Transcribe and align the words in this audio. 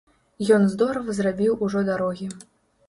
Ён 0.55 0.65
здорава 0.71 1.17
зрабіў 1.19 1.55
ужо 1.69 1.87
дарогі. 1.93 2.33